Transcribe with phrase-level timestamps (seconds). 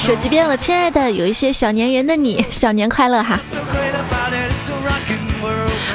[0.00, 3.38] 手机边，我亲爱的，有一些小年人的你， 小年快乐哈！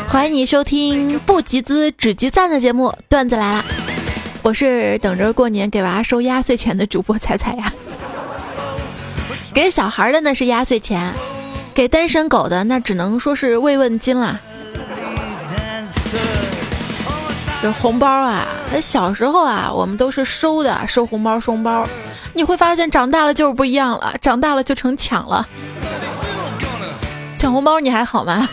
[0.08, 3.66] 欢迎你收听不集资只集赞的节目，段子来了。
[4.44, 7.74] 我是等着过年给娃收压岁钱的主播彩彩呀。
[9.56, 11.12] 给小孩的那是压岁钱，
[11.74, 14.40] 给单身狗的那只能说是慰问金啦。
[17.60, 21.88] 这红包啊，那小时候啊，我们都是收的，收红包收红包。
[22.36, 25.48] 你会发现长大了就是不一样了，长大了就成抢了。
[27.38, 28.48] 抢红包你还好吗？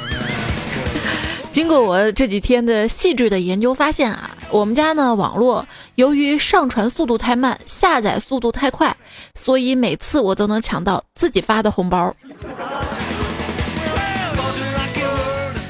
[1.50, 8.96] 经过我这几天的细致的研究，发现啊，我们家呢网络由于上传速度太慢，下载速度太快，
[9.34, 12.14] 所以每次我都能抢到自己发的红包。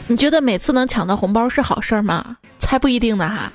[0.07, 2.37] 你觉得每次能抢到红包是好事吗？
[2.59, 3.51] 才不一定呢哈。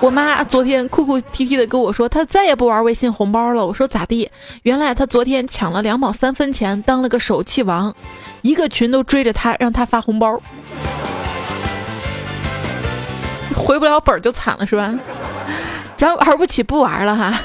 [0.00, 3.66] 我妈昨天哭哭啼啼的跟我说，她再也不玩微信红包了。
[3.66, 4.30] 我说咋地？
[4.62, 7.94] 原来她昨天抢了两毛三分钱，当了个手气王，
[8.40, 10.40] 一个群都追着她，让她发红包，
[13.54, 14.94] 回不了本就惨了是吧？
[15.96, 17.38] 咱玩不起，不玩了哈。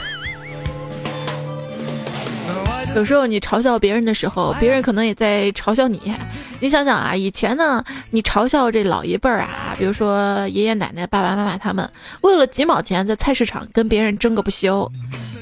[2.95, 6.13] 有时候你嘲笑别人的时候，别人可能也在嘲笑你。
[6.61, 11.87] 你想想啊，以前呢，你嘲笑这老一辈儿啊，比如说爷爷奶奶、爸爸妈妈他们，
[12.21, 14.89] 为了几毛钱在菜市场跟别人争个不休，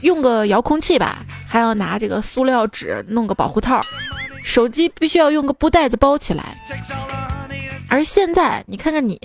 [0.01, 3.79] 用个遥控器吧，还要拿这个塑料纸弄个保护套，
[4.43, 6.57] 手机必须要用个布袋子包起来。
[7.87, 9.21] 而现在，你看看你，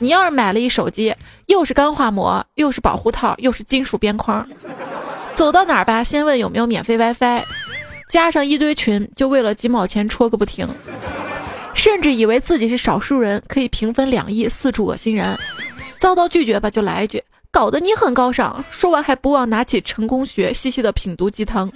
[0.00, 1.14] 你要是买了一手机，
[1.46, 4.44] 又是钢化膜，又是保护套，又是金属边框，
[5.36, 7.40] 走到哪儿吧，先问有没有免费 WiFi。
[8.08, 10.66] 加上一堆群，就为了几毛钱戳个不停，
[11.74, 15.38] 甚至以为自己是少数人，可以平分两亿，四处恶心人。
[16.00, 18.64] 遭到拒绝吧，就来一句，搞得你很高尚。
[18.70, 21.70] 说完还不忘拿起成功学，细细的品读鸡汤。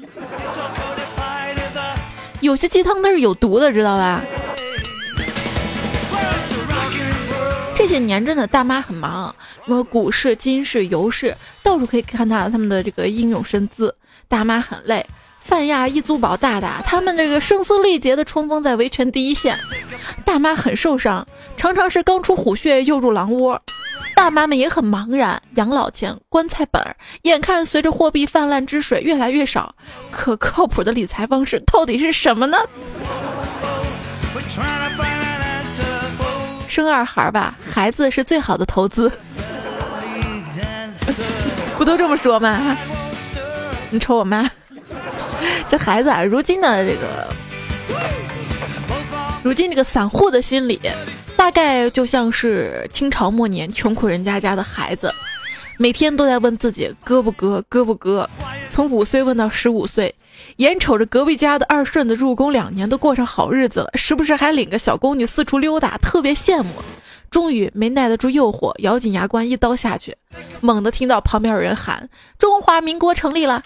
[2.41, 4.23] 有些鸡汤它是有毒的，知道吧？
[7.77, 9.35] 这些年真的大妈很忙，
[9.67, 13.95] 什么股市、金市、油市，到处可以看到他们的这个英勇身姿。
[14.29, 15.05] 大妈很累。
[15.43, 19.59] 泛亚、一租宝、大大，他们这个声嘶力竭的冲锋在维权第一线，
[20.25, 21.27] 大妈很受伤，
[21.57, 23.61] 常常是刚出虎穴又入狼窝。
[24.15, 29.75] 大妈们也很茫然，养老钱、棺材本儿，眼看随着货币泛滥之水越来越少，
[30.11, 32.59] 可靠谱的理财方式到底是什么呢？
[36.69, 39.11] 生二孩吧，孩子是最好的投资，
[41.77, 42.77] 不都这么说吗？
[43.91, 44.51] 你瞅我妈。
[45.71, 47.27] 这孩子啊，如今的这个，
[49.43, 50.81] 如今这个散户的心理，
[51.37, 55.11] 大概就像是清朝末年穷苦人家家的孩子，
[55.79, 58.29] 每天都在问自己割不割，割不割，
[58.69, 60.15] 从五岁问到十五岁，
[60.57, 66.71] 眼瞅着隔壁家的二顺子入宫两年都过上好日子了，时不时还领个小宫女四处溜达，特别羡慕。
[67.31, 70.15] 终于没耐得住诱惑，咬紧牙关一刀下去，
[70.61, 73.63] 猛地听到旁边有人喊：“中华民国成立了！”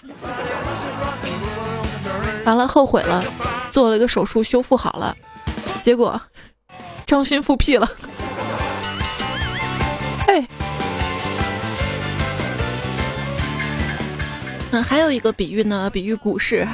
[2.47, 3.21] 完了，后悔了，
[3.69, 5.13] 做了个手术修复好了，
[5.83, 6.19] 结果
[7.05, 7.85] 张勋复辟了。
[10.27, 10.47] 哎，
[14.71, 16.65] 嗯，还有一个比喻呢，比喻股市，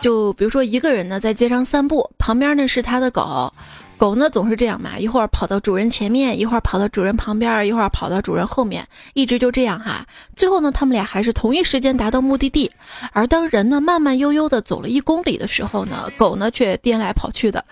[0.00, 3.52] 就比如说一个人呢在街上散步，旁边呢是他的狗。
[3.98, 10.06] 狗呢总是这样嘛，一会儿跑到主人前面，一会儿跑到主人旁边，一会儿跑到主人后面，一直就这样哈。
[10.34, 12.70] 最后呢，他们俩还是同一时间达到目的地。
[13.12, 17.64] 而当人呢慢慢悠悠的走了一公里的时候呢，狗呢却颠来跑去的，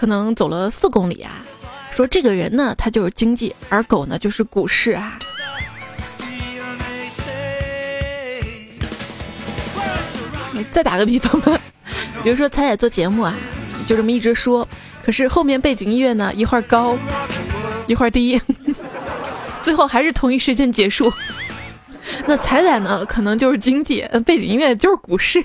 [0.00, 1.44] 可能走了四公里啊。
[1.90, 5.18] 说这个人呢，他就是经济，而狗呢就是股市啊。
[10.70, 11.60] 再打个比方吧，
[12.22, 13.34] 比如说彩彩做节目啊，
[13.86, 14.66] 就这么一直说。
[15.06, 16.96] 可是后面背景音乐呢，一会儿高，
[17.86, 18.42] 一会儿低，
[19.62, 21.12] 最后还是同一时间结束。
[22.26, 25.44] 那彩彩呢，可能就是经济，背景音乐就是股市。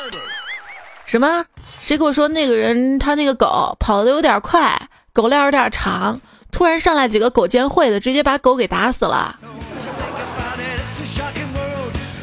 [1.06, 1.42] 什么？
[1.80, 4.78] 谁跟我说那个人他那个狗跑的有点快，
[5.14, 6.20] 狗链有点长，
[6.52, 9.34] 突然上来几个狗监会的，直接把狗给打死了。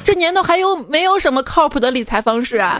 [0.06, 2.80] 这年头还有没有什么靠谱的理财方式啊？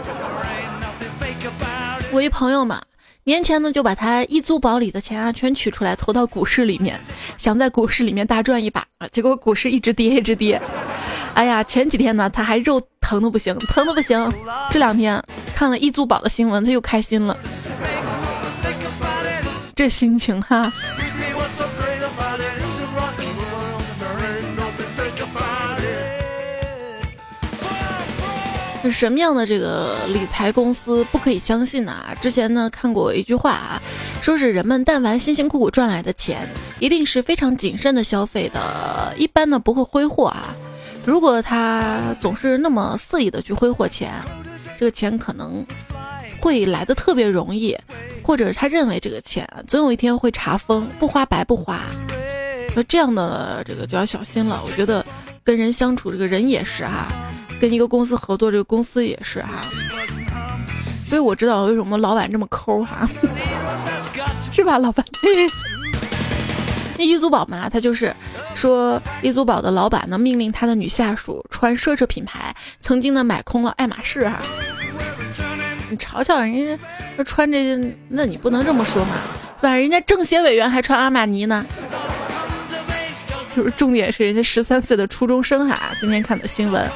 [2.14, 2.80] 我一朋友嘛，
[3.24, 6.96] 年前呢就把他一租宝里的钱啊全取出来投到股市里面，
[7.36, 10.62] 想在股市里面大赚一把啊，结果股市一直跌一直跌。
[11.34, 14.32] 哎呀，前几天呢他还肉疼的不行，疼的不行。
[14.70, 15.20] 这两天
[15.56, 17.36] 看了一租宝的新闻，他又开心了。
[19.74, 20.72] 这心情哈。
[28.90, 32.04] 什么样的这个理财公司不可以相信呢？
[32.20, 33.82] 之前呢看过一句话啊，
[34.22, 36.48] 说是人们但凡辛辛苦苦赚来的钱，
[36.78, 40.54] 一定是非常谨慎的消费的，一般呢不会挥霍啊。
[41.04, 44.12] 如果他总是那么肆意的去挥霍钱，
[44.78, 45.64] 这个钱可能
[46.40, 47.76] 会来的特别容易，
[48.22, 51.80] 或者他认为这个钱总有一天会查封，不花白不花。
[52.74, 54.60] 那这样的这个就要小心了。
[54.64, 55.04] 我觉得
[55.44, 57.06] 跟人相处，这个人也是哈，
[57.60, 59.60] 跟一个公司合作，这个公司也是哈。
[61.08, 63.08] 所以我知道为什么老板这么抠哈，
[64.50, 65.04] 是吧，老板？
[66.96, 68.14] 那易租宝嘛，他就是
[68.54, 74.40] 说，易租宝的老板呢命令他的女下属穿奢侈品牌，曾经呢买空了爱马仕哈。
[75.90, 76.78] 你嘲笑人
[77.16, 79.16] 家穿这些，那你不能这么说嘛，
[79.60, 79.76] 对吧？
[79.76, 81.64] 人家政协委员还穿阿玛尼呢。
[83.54, 86.90] 就是重点是人家十三岁的初中生哈，今天看的新闻。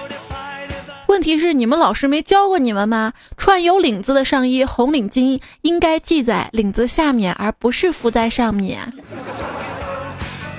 [1.09, 3.15] 问题是你们老师没教过你们吗？
[3.39, 8.93] 穿有领子的上衣，红领巾应该系在领子下面，而不是敷在上面。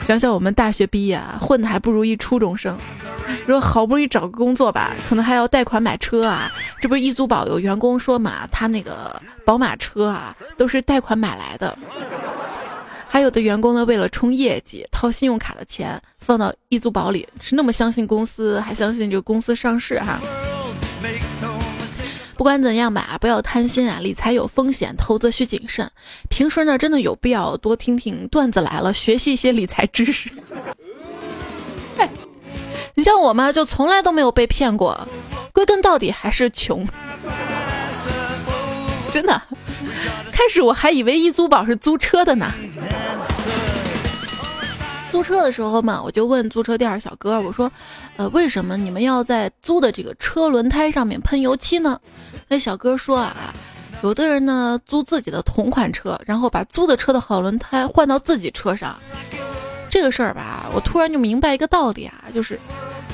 [0.08, 2.76] 想想我们大学毕业啊，混的还不如一初中生。
[3.46, 6.52] 说好不容易找个工作吧，可能还要贷款买车啊。
[6.82, 11.78] 这不是易租宝有员工说嘛，他那个宝马车啊，都是贷款买来的。
[13.08, 20.20] 还有的员工呢，为了冲业绩，掏信用卡的钱放到易租宝里，是那么相信公司，还相信这个公司上市哈。
[22.38, 24.00] 不管怎样吧，不要贪心啊！
[24.00, 25.90] 理财有风险，投资需谨慎。
[26.30, 30.30] 平时呢，真的有必要多听听段子来了，学习一些理财知识。
[32.94, 35.08] 你像我嘛，就从来都没有被骗过，
[35.52, 36.88] 归根到底还是穷。
[39.12, 39.42] 真的，
[40.32, 42.54] 开始我还以为易租宝是租车的呢。
[45.10, 47.72] 租车的时候嘛，我就问租车店小哥，我说，
[48.16, 52.00] 呃，为什么你们要在租的这个车轮胎上面喷油漆呢？
[52.48, 53.54] 那小哥说啊，
[54.04, 58.96] 有的人呢租自己的同款车，然后把租的车的好轮胎换到自己车上。
[59.90, 62.60] 这个事儿吧，我突然就明白一个道理啊，就是，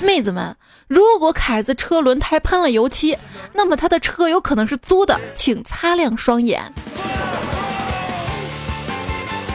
[0.02, 0.54] 妹子们，
[0.88, 3.18] 如果凯子车轮胎喷了油漆，
[3.54, 6.62] 那么他的车有可能是租的，请擦亮双眼。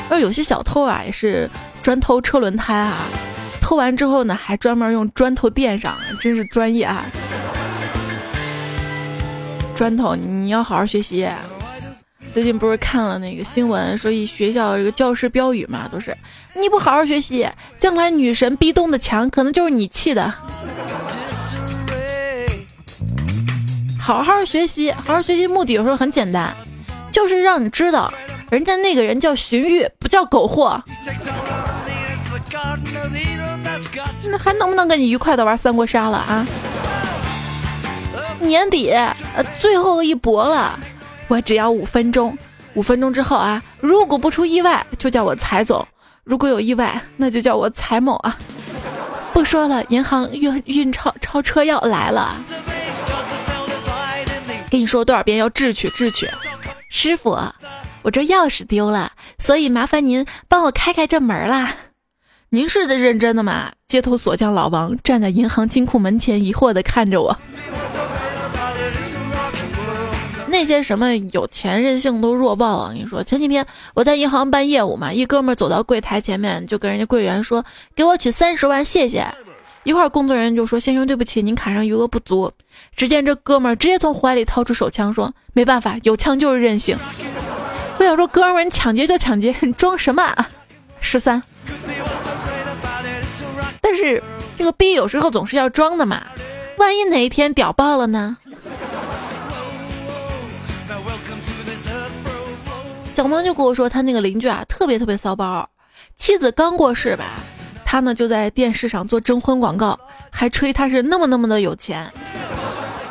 [0.09, 1.49] 而有些小偷啊，也是。
[1.83, 3.07] 专偷车轮胎啊！
[3.61, 7.05] 偷完之后呢，还专门用砖头垫上，真是专业啊！
[9.75, 11.27] 砖头，你要好好学习。
[12.29, 16.17] 最近不是看了那个新闻，说一学校这个教师标语嘛，都是
[16.55, 17.49] 你不好好学习，
[17.79, 20.33] 将来女神壁咚的墙可能就是你砌的。
[23.99, 26.55] 好好学习，好好学习，目的有时候很简单，
[27.11, 28.13] 就是让你知道。
[28.51, 30.83] 人家那个人叫荀彧，不叫狗货。
[34.29, 36.47] 那还能不能跟你愉快的玩三国杀了啊？
[38.41, 39.15] 年底呃
[39.59, 40.79] 最后一搏了，
[41.29, 42.37] 我只要五分钟，
[42.75, 45.85] 五分钟之后啊，如果不出意外，就叫我财总；
[46.25, 48.37] 如果有意外，那就叫我财某啊。
[49.33, 52.37] 不说了，银行运运钞钞车要来了。
[54.71, 56.29] 跟你说多少遍要智取智取，
[56.89, 57.39] 师傅。
[58.03, 61.75] 我这钥匙丢了，所以麻烦您帮我开开这门啦。
[62.51, 63.73] 您是在认真的吗？
[63.87, 67.37] 街头锁匠老王站在银行金库门前，疑惑地看着我。
[70.49, 72.83] 那些什么有钱任性都弱爆了。
[72.85, 73.65] 我跟你说，前几天
[73.95, 77.65] 我在银行办业务嘛，一哥们走到柜台前面，就跟人家柜员说
[77.95, 79.25] ：“给我取三十万，谢谢。”
[79.85, 82.51] 一会儿工作人员就说：“先生，对不起，您卡上余额不足。”
[82.97, 86.99] 只见这哥们儿直接从怀里掏出手枪，说：“没办法，有枪就是任性。”
[88.01, 90.23] 我想说，哥们儿，你抢劫就抢劫，你装什么？
[90.23, 90.49] 啊？
[91.01, 91.43] 十三。
[93.83, 94.23] 但是
[94.57, 96.23] 这个逼有时候总是要装的嘛，
[96.79, 98.39] 万一哪一天屌爆了呢？
[103.15, 105.69] 小萌就跟我说，他那个邻居啊，特别特别骚包，
[106.17, 107.35] 妻子刚过世吧，
[107.85, 112.11] 他呢就在电视上做征婚广告，还吹他是那么那么的有钱。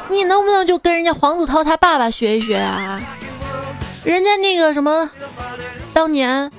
[0.09, 2.99] 你能不能就跟人家黄子韬他爸爸学一学啊？
[4.03, 5.09] 人家那个什么，
[5.93, 6.49] 当年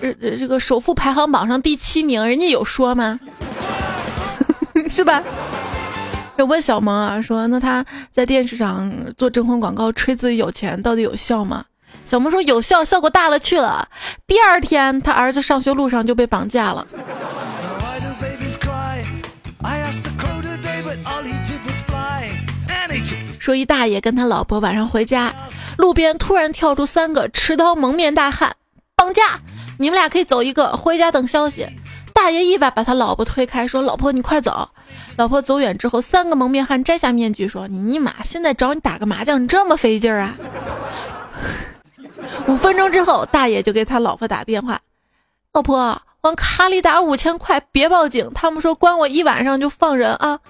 [0.00, 3.18] 是这个首富排行榜上第七名，人家有说吗？
[4.88, 5.22] 是吧？
[6.36, 11.64] 有问小萌啊，说那他在电视上做征婚广告，吹自己有钱，到底有效吗？
[12.06, 13.88] 小萌说有效，效果大了去了。
[14.26, 16.86] 第二天，他儿子上学路上就被绑架了。
[23.40, 25.34] 说一大爷跟他老婆晚上回家。
[25.78, 28.56] 路边突然跳出三个持刀蒙面大汉，
[28.96, 29.40] 绑架！
[29.78, 31.66] 你们俩可以走一个，回家等消息。
[32.12, 34.68] 大爷一把把他老婆推开，说：“老婆，你快走。”
[35.16, 40.34] 老婆走远之后，三个蒙面汉摘下面具说：“尼玛，现在找你打个麻将这么费劲啊？”
[42.48, 44.80] 五分钟之后，大爷就给他老婆打电话
[45.54, 50.40] ：“老婆，往卡里打五千块，别报警，他们说关我一晚上就放人啊。”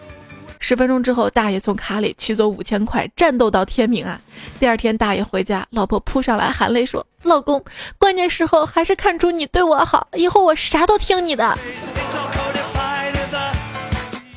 [0.61, 4.21] 十分钟之后，大爷从卡里取走五千块，战斗到天明啊！
[4.59, 7.65] 第二天，大爷回家，老婆扑上来含泪说：“老公，
[7.99, 11.57] 关键时候还是看出你对我好，以后我啥都听你的。”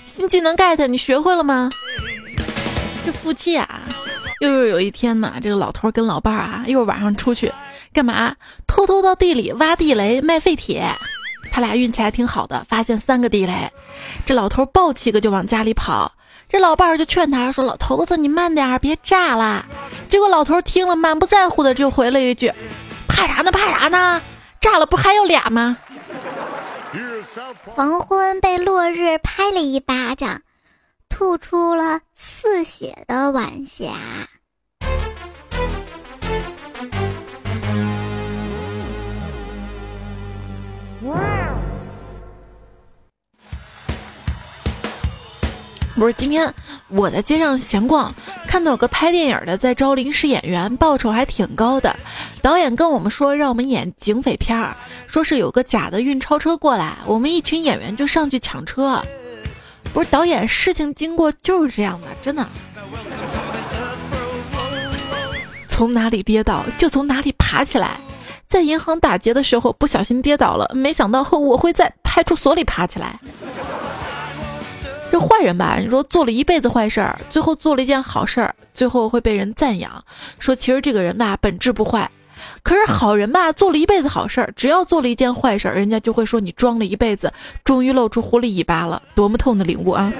[0.05, 1.69] 新技能 get 你学会了吗？
[3.05, 3.81] 这夫妻啊，
[4.41, 7.51] 又是有一天嘛，这个老头跟老伴儿啊，又晚上出去
[7.91, 8.35] 干嘛？
[8.67, 10.85] 偷偷到地里挖地雷卖废铁。
[11.51, 13.69] 他俩运气还挺好的，发现三个地雷。
[14.25, 16.11] 这老头抱起个就往家里跑，
[16.47, 19.65] 这老伴儿就劝他说：“老头子，你慢点儿，别炸了。”
[20.09, 22.51] 结果老头听了，满不在乎的就回了一句
[23.07, 23.51] ：“怕啥呢？
[23.51, 24.21] 怕啥呢？
[24.61, 25.77] 炸了不还有俩吗？”
[27.75, 30.41] 黄昏被落日拍了一巴掌，
[31.09, 33.93] 吐出了似血的晚霞。
[46.01, 46.51] 不是今天
[46.87, 48.11] 我在街上闲逛，
[48.47, 51.95] 看到有个拍电影的在招临时演员，报酬还挺高的。
[52.41, 58.99] 导演跟我们说让我们演警匪片儿，说是有个假的运钞车过来，我们一群演员就上去抢车。
[59.93, 62.49] 不是导演，事情经过就是这样的，真的。
[65.69, 67.99] 从哪里跌倒就从哪里爬起来。
[68.49, 73.19] 在银行打劫的时候不小心跌倒了，没想到我会在派出所里爬起来。
[75.11, 80.03] 这坏人吧，你说做了一辈子坏事儿，最后做了一件好事儿，最后会被人赞扬，
[80.39, 82.09] 说其实这个人吧本质不坏。
[82.63, 87.31] 可是好人吧，做了一辈子好事儿，只要做了一件坏事儿，人家就会说你装了一辈子，
[87.65, 90.13] 终于露出狐狸尾巴了，多么痛的领悟啊！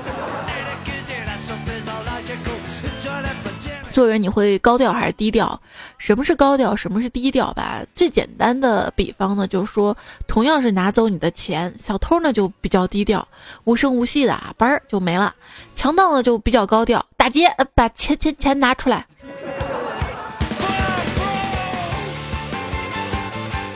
[3.91, 5.61] 做人你会高调还是低调？
[5.97, 6.75] 什么是高调？
[6.75, 7.81] 什么是低调吧？
[7.93, 9.95] 最简单的比方呢，就是说，
[10.27, 13.27] 同样是拿走你的钱，小偷呢就比较低调，
[13.65, 15.33] 无声无息的啊，嘣儿就没了；
[15.75, 19.05] 强盗呢就比较高调，打劫，把钱钱钱拿出来。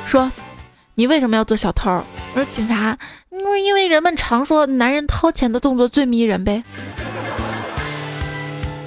[0.06, 0.32] 说，
[0.96, 1.92] 你为什么要做小偷？
[2.34, 2.98] 我说警察，
[3.30, 6.64] 因为因为人们常说男人掏钱的动作最迷人呗。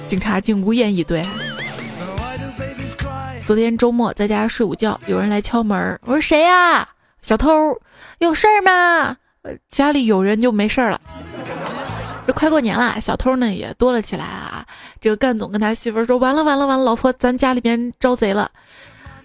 [0.09, 1.23] 警察竟无言以对。
[3.45, 6.89] 昨天周末在家睡午觉，有人来敲门，我说谁呀？
[7.21, 7.79] 小偷，
[8.17, 9.17] 有事儿吗？
[9.69, 10.99] 家里有人就没事儿了。
[12.25, 14.65] 这快过年了，小偷呢也多了起来啊。
[14.99, 18.49] 这个干总跟他媳妇说：“完了完了完了，老婆，咱家里边招贼了。”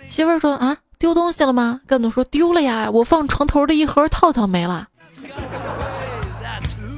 [0.08, 4.88] 媳妇说：“啊，丢东西了吗？”干总说：“丢了呀，我放床头的一盒套套没了。”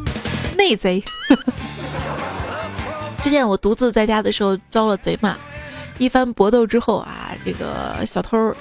[0.57, 1.03] 内贼。
[3.23, 5.37] 之前我独自在家的时候遭了贼骂，
[5.99, 8.55] 一番搏斗之后啊，这个小偷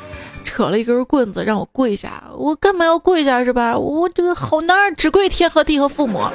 [0.43, 3.77] 扯了一根棍子让我跪下，我干嘛要跪下是吧？
[3.77, 6.27] 我这个好男儿只跪天和地和父母。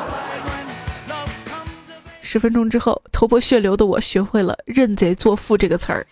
[2.22, 6.06] 十分钟之后，头破血流的我学会了“认贼作父”这个词儿。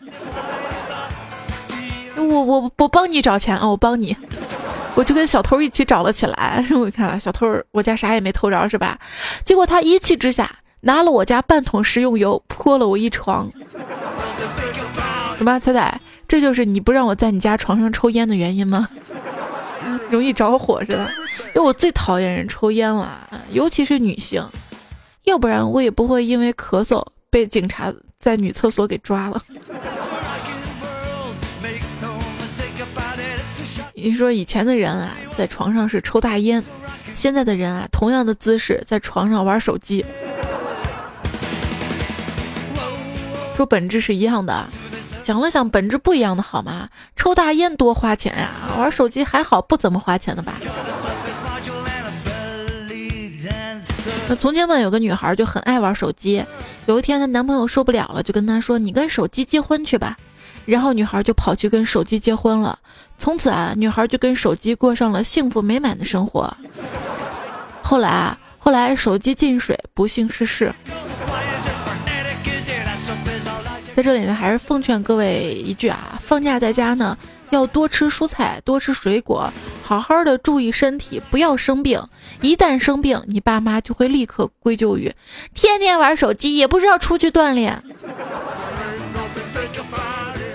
[2.16, 3.68] 我我我帮你找钱啊！
[3.68, 4.16] 我帮你，
[4.96, 6.66] 我就跟小偷一起找了起来。
[6.74, 8.98] 我看小偷，我家啥也没偷着是吧？
[9.44, 10.50] 结果他一气之下。
[10.80, 13.50] 拿了我家半桶食用油泼了我一床，
[15.36, 16.00] 什么彩彩？
[16.28, 18.88] 这就是你不让我在你家床上抽烟的原因吗？
[20.10, 21.08] 容易着火是吧？
[21.54, 24.44] 因为我最讨厌人抽烟了，尤其是女性，
[25.24, 29.42] 要不然我也不会因为咳嗽被警察在女厕所给抓了。
[33.94, 36.62] 你说以前的人啊，在床上是抽大烟，
[37.14, 40.04] 现在的人啊，同样的姿势在床上玩手机。
[43.58, 44.68] 说本质是一样的，
[45.24, 46.88] 想了想，本质不一样的好吗？
[47.16, 50.54] 抽大烟多花钱呀，玩手机还好，不怎么花钱的吧？
[54.28, 56.44] 那从前嘛，有个女孩就很爱玩手机，
[56.86, 60.16] 有一天她男朋友受不了了，就跟她说：“你跟手机结婚去吧。”
[60.64, 62.78] 然后女孩就跑去跟手机结婚了，
[63.18, 66.56] 从此啊，女孩就跟手机过上了幸福美满的生活。
[67.82, 70.72] 后来啊，后来手机进水，不幸逝世。
[73.98, 77.18] 在这里呢，还是奉劝各位一句啊，放假在家呢，
[77.50, 79.52] 要多吃蔬菜，多吃水果，
[79.82, 82.00] 好好的注意身体，不要生病。
[82.40, 85.12] 一旦生病，你爸妈就会立刻归咎于
[85.52, 87.82] 天天玩手机，也不知道出去锻炼。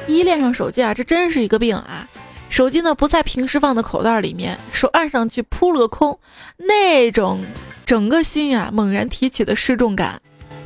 [0.07, 2.07] 依恋上手机啊，这真是一个病啊！
[2.47, 6.17] 手机呢不在平时放的口袋里面，手按上去扑了个空，
[6.55, 7.43] 那种
[7.85, 10.21] 整个心呀猛然提起的失重感，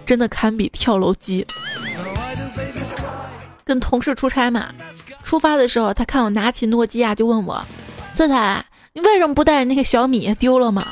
[0.06, 1.44] 真的堪比跳楼机。
[3.64, 4.68] 跟同事出差嘛，
[5.24, 7.62] 出发的时候他看我拿起诺基亚就问我
[8.16, 8.64] ：“泽彩，
[8.94, 10.34] 你为什么不带那个小米？
[10.36, 10.86] 丢了吗？”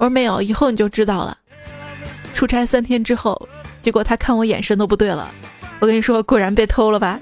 [0.00, 1.36] 我说：“没有，以后你就知道了。”
[2.34, 3.48] 出差三天之后，
[3.82, 5.28] 结果他看我眼神都不对了。
[5.80, 7.20] 我跟你说，果然被偷了吧？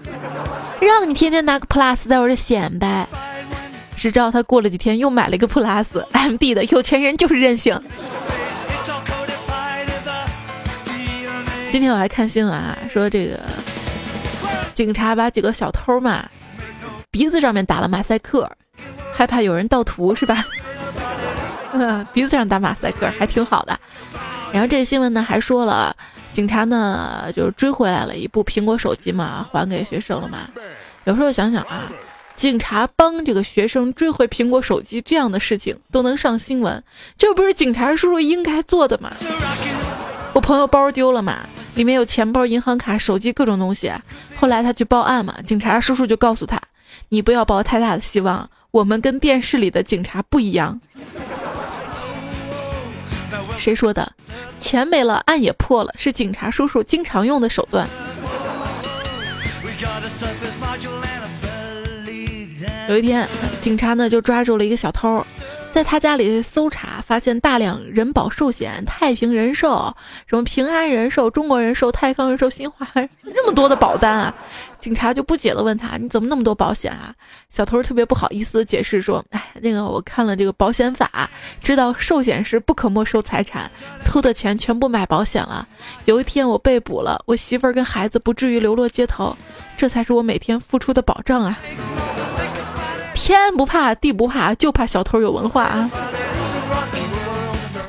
[0.81, 3.07] 让你天天拿个 Plus 在我这显摆，
[3.97, 7.79] 谁知道他过了几天又买了一个 Plus，MD 的有钱人就是任性。
[11.73, 13.41] 今天我还看新闻啊，说这个
[14.77, 16.29] 警察把几个小偷嘛
[17.11, 18.47] 鼻子上面打了马赛克，
[19.15, 20.45] 害怕有人盗图是吧？
[22.13, 23.81] 鼻子上打马赛克还挺好的。
[24.53, 25.97] 然后这个新闻呢还说了。
[26.35, 30.51] 警察呢，就是追回来了一部苹果手机嘛，还给学生了嘛。
[31.05, 31.91] 有时候想想啊，
[32.37, 36.85] 警察帮这个学生追回苹果手机这样的事情都能上新闻，
[37.17, 39.11] 这不是警察叔叔应该做的吗？
[40.35, 41.39] 我朋友包丢了嘛，
[41.77, 43.93] 里面有钱包、银行卡、手机各种东西。
[44.35, 46.61] 后来他去报案嘛，警察叔叔就告诉他
[47.11, 50.81] ：“你不要抱太大的希望，我们跟电视里的警察不一样。”
[53.57, 54.11] 谁说的？
[54.59, 57.87] 钱没了，案也破了，是警察叔叔经常用的手段。
[62.89, 63.29] 有一天，
[63.61, 65.25] 警察呢就抓住了一个小偷。
[65.77, 69.95] 在他家里搜查，发现大量人保寿险、太平人寿、
[70.27, 72.89] 什么平安人寿、中国人寿、泰康人寿、新华，
[73.23, 74.35] 那么多的保单啊！
[74.81, 77.15] 警察就不解的问他：“你怎么那么多保险啊？”
[77.53, 81.29] 小偷特别不好意思解释说：“哎，那个我看了这个保险法，
[81.63, 83.71] 知道寿险是不可没收财产，
[84.03, 85.69] 偷的钱全部买保险了。
[86.07, 89.37] 有一天我被捕了，我媳妇儿跟孩子不至于流落街头，
[89.77, 91.59] 这才是我每天付出的保障啊！”
[93.27, 95.91] 天不怕地不怕，就怕小偷有文化啊！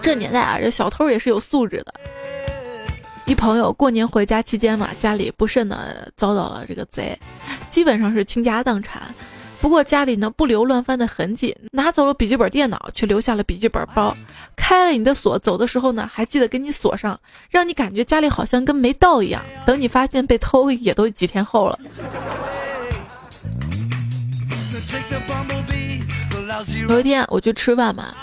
[0.01, 1.93] 这年代啊，这小偷也是有素质的。
[3.27, 7.15] 一朋友过年回家期间嘛，家里不慎的遭到了这个贼，
[7.69, 9.13] 基本上是倾家荡产。
[9.61, 14.15] 不过家里呢不留乱翻的痕迹，拿走了笔记本电脑，却留下了笔记本包。
[14.55, 17.19] 开了你的锁，走的时候呢还记得给你锁上，
[17.51, 19.39] 让你感觉家里好像跟没到一样。
[19.67, 21.77] 等你发现被偷，也都几天后了。
[26.87, 28.13] 有一天我去吃饭嘛，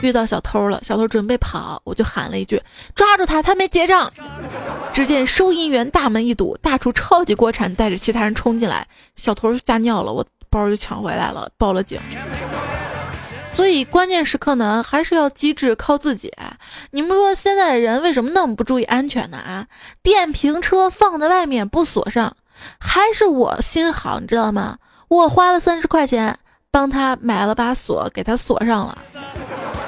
[0.00, 0.80] 遇到小偷了。
[0.82, 2.60] 小偷准备跑，我就喊了一句
[2.94, 4.10] ：“抓住他，他没结账。”
[4.92, 12.00] 只见收银员大门一堵，大厨超级锅铲带着其他人冲进来，小偷吓尿了，我包就抢回来了，报了警。
[13.54, 16.32] 所以关键时刻呢，还是要机智，靠自己。
[16.92, 19.36] 你们说现在的人为什么那么不注意安全呢？
[19.36, 19.66] 啊，
[20.02, 22.34] 电瓶车放在外面不锁上，
[22.80, 24.78] 还是我心好，你知道吗？
[25.08, 26.38] 我花了三十块钱。
[26.70, 28.98] 帮他买了把锁，给他锁上了。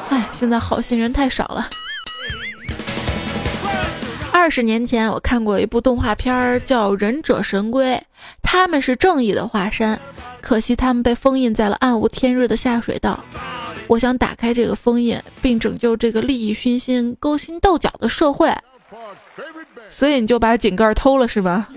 [0.09, 1.69] 哎，现在好心人太少了。
[4.33, 7.95] 二十年前，我看过一部动画片儿叫《忍者神龟》，
[8.43, 10.01] 他们是正义的化身，
[10.41, 13.23] 可惜他们被封印在了暗无天日的下水道。
[13.87, 18.51] 我想打开这个封印，并拯救这个利益熏心、勾心斗角的社会。
[19.91, 21.69] 所以你就把井盖偷了是吧？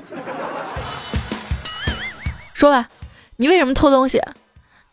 [2.55, 2.87] 说吧，
[3.37, 4.21] 你为什么偷东西？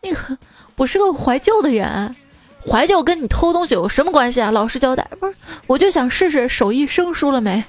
[0.01, 0.37] 那个，
[0.77, 2.15] 我是个怀旧的人，
[2.67, 4.49] 怀旧跟你偷东西有什么关系啊？
[4.51, 5.33] 老实交代，不是，
[5.67, 7.63] 我就想试试手艺生疏了没。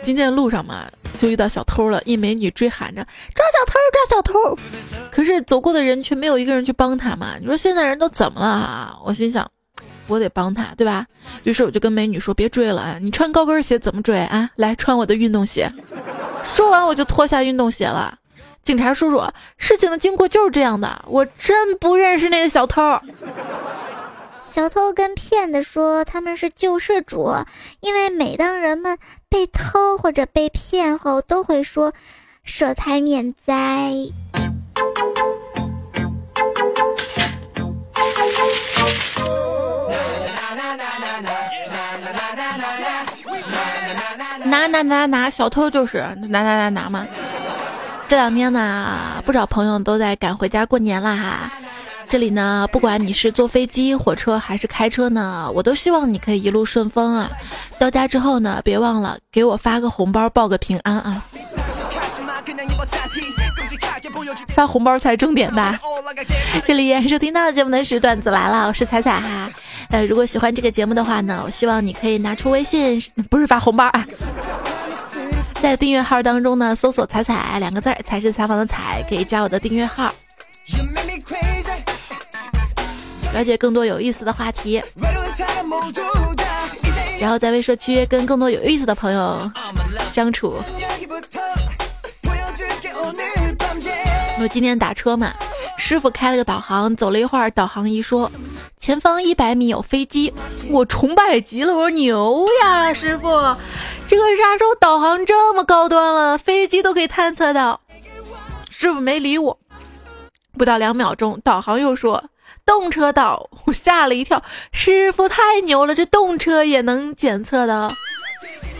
[0.00, 0.86] 今天路上嘛，
[1.18, 3.02] 就遇到小偷了，一美女追喊着
[3.34, 4.58] 抓小偷，抓小偷，
[5.10, 7.36] 可是走过的人却没有一个人去帮他嘛。
[7.40, 8.96] 你说现在人都怎么了啊？
[9.04, 9.50] 我心想，
[10.06, 11.06] 我得帮他，对吧？
[11.42, 14.50] 于是我就跟美女说，别追了啊，你穿高跟鞋怎么追啊？
[14.56, 15.72] 来穿我的运动鞋。
[16.44, 18.18] 说完我就脱下运动鞋了。
[18.62, 19.22] 警察叔叔，
[19.58, 22.98] 事情的经过就是这样的，我真不认识那个小偷。
[24.42, 27.34] 小偷跟骗子说他们是救世主，
[27.80, 28.96] 因为每当人们
[29.28, 31.92] 被偷或者被骗后，都会说
[32.44, 33.92] 舍财免灾。
[44.54, 47.06] 拿拿拿拿，小偷就是拿拿拿拿嘛。
[48.06, 51.50] 这两天呢，不少朋友都在赶回家过年了哈。
[52.08, 57.28] 这里呢，不管你是坐飞机、火车还是开车呢，我都希望你可以一路顺风啊。
[57.78, 61.24] 到家之后呢，别忘了给我发个红包，报个平安啊。
[64.54, 65.78] 发红包才重点吧。
[66.64, 69.50] 这里是听到的节目的是段子来了，我是彩彩哈。
[69.90, 74.04] 呃，如果喜欢这个节目的话呢，我希望你可以拿出微信， 不是发红包啊。
[75.60, 80.12] 在订阅号当中呢，搜索“彩彩”两个字儿，才是采访的彩，可以加我的订阅号，
[83.32, 84.82] 了解更多有意思的话题。
[87.18, 89.50] 然后在微社区跟更多有意思的朋友
[90.10, 90.58] 相处。
[94.40, 95.32] 我今天打车嘛，
[95.78, 98.30] 师傅开了个导航，走了一会儿，导航仪说
[98.76, 100.34] 前方一百米有飞机，
[100.70, 103.28] 我崇拜极了，我说牛呀，师傅，
[104.08, 107.80] 这个啥时候导航这么高端了，飞机都可以探测到。
[108.68, 109.58] 师傅没理我，
[110.58, 112.24] 不到两秒钟，导航又说。
[112.66, 114.42] 动车道，我吓了一跳。
[114.72, 117.92] 师傅太牛了，这动车也能检测的。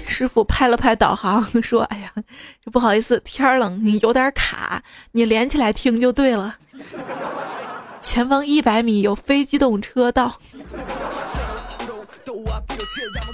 [0.07, 2.13] 师傅拍了拍导航，说：“哎呀，
[2.71, 6.57] 不好意思，天冷你有点卡，你连起来听就对了。
[8.01, 10.39] 前方一百米有非机动车道。”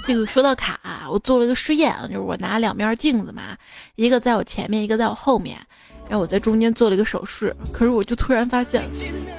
[0.05, 0.79] 这个说到卡，
[1.09, 3.55] 我做了一个实验，就是我拿两面镜子嘛，
[3.95, 5.57] 一个在我前面，一个在我后面。
[6.09, 8.83] 然后我在中间做了一个手势，可是我就突然发现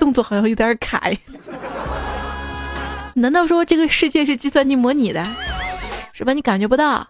[0.00, 1.10] 动作好像有点卡。
[3.14, 5.22] 难道说这个世界是计算机模拟的，
[6.14, 6.32] 是吧？
[6.32, 7.06] 你感觉不到，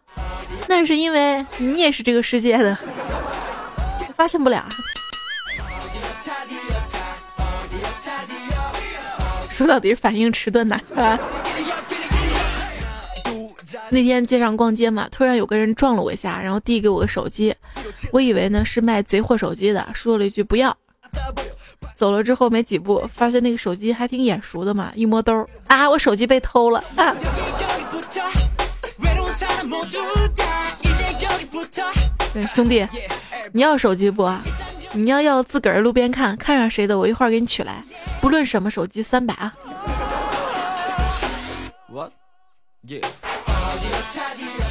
[0.73, 2.77] 那是因为你也是这个世界的，
[4.17, 4.67] 发现不了。
[9.51, 10.81] 说到底是反应迟钝呐。
[13.91, 17.55] 那天街上逛街嘛，突然有个人撞了我一下，然后递给我个手机，
[18.11, 20.75] 我以为呢是卖贼货手机的，说了一句不要。
[21.95, 26.83] 走了之后没几步，发现那个手机还挺眼熟的嘛，一摸兜啊，我手机被偷了。
[32.33, 32.87] 对，兄弟，
[33.53, 34.31] 你要手机不？
[34.95, 37.83] 你要要自个儿路边看看上谁的，我一会儿给你取来，
[38.21, 39.53] 不论什么手机，三百啊。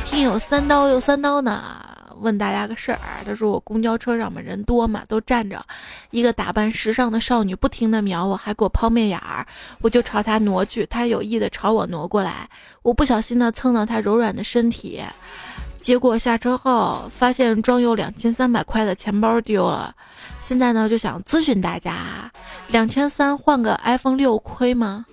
[0.06, 1.84] 听友三刀又三刀呢，
[2.18, 3.00] 问大家个事儿。
[3.26, 5.64] 他说我公交车上面人多嘛，都站着，
[6.12, 9.46] 一个打扮时尚的少女不停的瞄我，还给我抛媚眼儿，
[9.82, 12.50] 我就朝她挪去，她有意的朝我挪过来，
[12.84, 15.02] 我不小心的蹭到她柔软的身体，
[15.82, 19.94] 结果下车后发现装有两千三百块的钱包丢了。
[20.40, 22.32] 现在呢就想咨询大家，
[22.68, 25.06] 两千三换个 iPhone 六亏吗？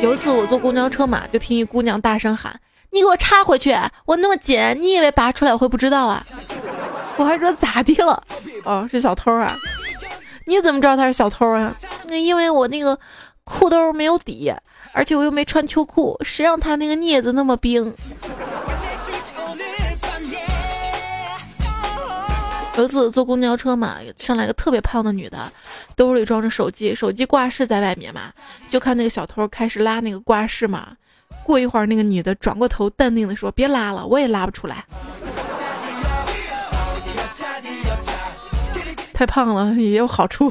[0.00, 2.60] 有一次我坐公交车嘛，就听一姑娘大声喊
[2.92, 3.74] ：“你给我插回去！
[4.04, 6.24] 我那么紧，你以为拔出来我会不知道啊？”
[7.16, 8.22] 我还说咋的了？
[8.64, 9.52] 哦，是小偷啊！
[10.46, 11.74] 你怎么知道他是小偷啊？
[12.08, 12.98] 那因为我那个
[13.44, 14.52] 裤兜没有底，
[14.96, 17.94] 而且我又没穿秋裤，谁让他那个镊子那么冰？
[22.78, 25.52] 有一次坐公交车嘛，上来个特别胖的女的，
[25.94, 28.32] 兜里装着手机，手机挂饰在外面嘛，
[28.70, 30.88] 就看那个小偷开始拉那个挂饰嘛。
[31.44, 34.82] 过一会儿，那个女的转过头，淡定的说：“别拉了，我也拉不出来，
[39.12, 40.50] 太胖了也有好处。”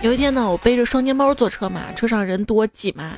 [0.00, 3.12] 有一天呢，我背着双肩包坐车嘛，车上人多挤嘛。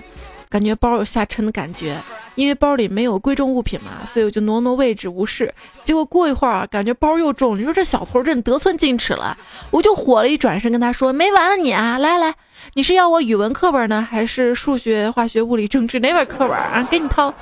[0.48, 1.96] 感觉包有下沉的感觉，
[2.34, 5.54] 因为包里没有贵重物品嘛，所以我就挪挪位置无视。
[5.84, 7.56] 结果过一会儿啊，感觉包又重。
[7.56, 9.38] 你说这小偷真得寸进尺了，
[9.70, 11.98] 我就火了，一转身跟他说：“没完了你啊！
[11.98, 12.34] 来来，
[12.74, 16.84] 你是要我语文课本呢，还是数学、化学、物理、政治哪本课本啊？
[16.90, 17.32] 给你掏。”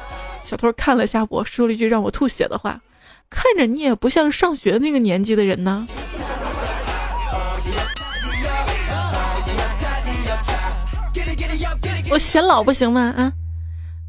[0.45, 2.79] 小偷看了下我，说了一句让我吐血的话
[3.31, 5.89] ：“看着你也不像上学那个年纪的人呢。”
[12.11, 13.15] 我显老不行吗？
[13.17, 13.33] 啊，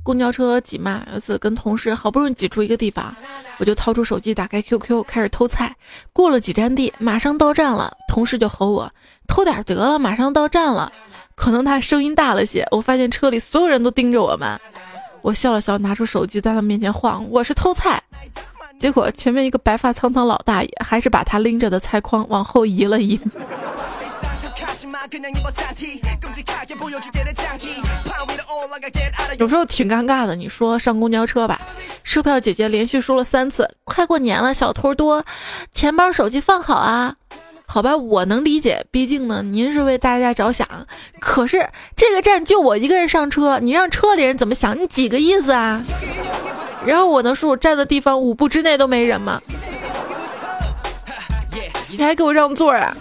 [0.04, 3.14] 公交车挤嘛，有次跟同事好不容易挤出一个地方，
[3.58, 5.76] 我就掏出手机，打开 QQ，开始偷菜。
[6.14, 8.90] 过了几站地，马上到站了，同事就吼我
[9.28, 10.92] ：“偷点得了，马上到站了。”
[11.36, 14.60] 可能他声音大了些，我发现车里所有人都盯着我们。
[15.22, 18.02] 我笑了笑，拿出手机在他面前晃，我是偷菜。
[18.80, 23.20] 结果前面一个白发苍苍老大爷，还是把他拎着的菜筐往后移了移。
[29.38, 30.36] 有时候挺尴尬的。
[30.36, 31.60] 你说上公交车吧，
[32.04, 35.26] 售票姐姐连续说了三次：“快过年了，小偷多，
[35.74, 37.16] 钱包、手机放好啊。”
[37.68, 40.68] 好吧，我能理解，毕竟呢，您是为大家着想。
[41.20, 44.80] 可是这个站就我一个人上车，你让车里人怎么想？
[44.80, 45.84] 你几个意思啊？
[46.86, 49.42] 然后我能说我站的地方五步之内都没人吗？
[51.92, 52.96] 你还给我让座啊？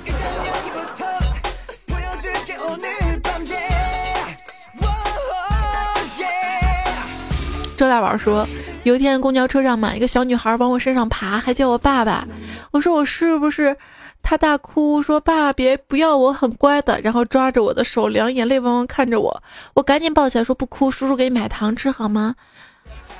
[7.78, 8.44] 周大宝说，
[8.82, 12.26] 有一天公交车上嘛，一个小女孩往我身上爬，还叫我爸爸。
[12.72, 13.76] 我说我是不是
[14.20, 19.42] 她大哭说：“爸，别不要我，很乖的。”然后抓着我的手，两眼泪汪汪看着我。
[19.74, 22.34] 我赶紧抱起来说：“不哭，叔叔给你买糖吃好吗？”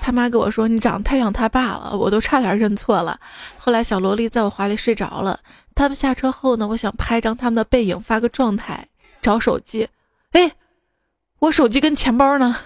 [0.02, 3.16] 他妈跟我说：“你长得太像他爸了。”我都差点认错了。
[3.58, 5.38] 后来小萝莉在我怀里睡着了。
[5.76, 8.88] 他们下车后呢，我想拍张他们的背影发个状态，
[9.22, 9.86] 找手机。
[10.32, 10.50] 哎，
[11.38, 12.56] 我手机跟钱包呢？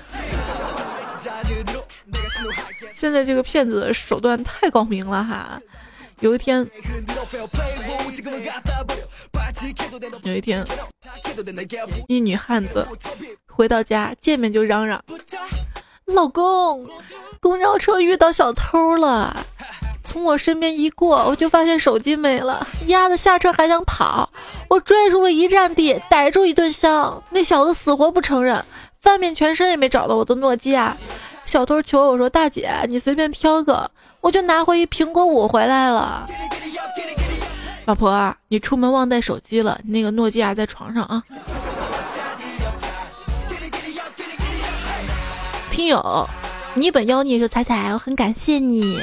[2.94, 5.60] 现在这个骗子手段太高明了哈。
[6.20, 6.64] 有一天，
[10.22, 10.64] 有一天，
[12.06, 12.86] 一女汉子
[13.48, 15.02] 回到家，见面就嚷嚷
[16.06, 16.88] ：“老公，
[17.40, 19.44] 公交车遇到小偷了！”
[20.04, 24.30] 从我身边一过，我就发现手机没了，丫的下车还想跑，
[24.68, 27.22] 我追出了一站地，逮住一顿削。
[27.30, 28.64] 那小子死活不承认，
[29.00, 30.96] 翻遍全身也没找到我的诺基亚。
[31.52, 33.90] 小偷求我说：“大姐，你随便挑个。”
[34.22, 36.26] 我就拿回一苹果五回来了，
[37.84, 41.22] 老婆，你出门忘带手机了，那个诺基亚在床上啊。
[45.70, 46.26] 听友，
[46.72, 48.98] 你本妖孽说彩彩，我很感谢你。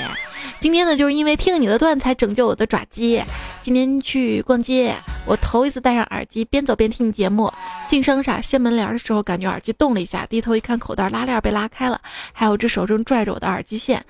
[0.60, 3.24] 今天呢，就是因为听了你的段才拯救我的爪机。
[3.62, 4.94] 今天去逛街，
[5.26, 7.50] 我头一次戴上耳机，边走边听你节目。
[7.88, 12.02] 进商场掀门帘的时候，感觉耳机动了一下，低头一看，口袋拉链被拉开了，
[12.34, 14.04] 还有只手正拽着我的耳机线，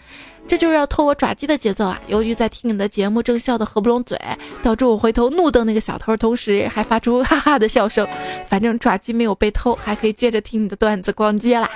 [0.47, 2.01] 这就是要偷我爪机的节奏啊！
[2.07, 4.19] 由于在听你的节目，正笑得合不拢嘴，
[4.63, 8.07] 导致我回头怒瞪那个小偷，同时还发出哈哈的笑声。
[8.47, 11.69] 反正爪机没有被偷，还可以接着听你的段子逛街啦。